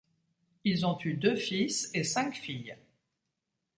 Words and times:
Ils 0.63 0.83
ont 0.87 0.97
eu 1.05 1.13
deux 1.13 1.35
fils 1.35 1.91
et 1.93 2.03
cinq 2.03 2.33
filles. 2.33 2.75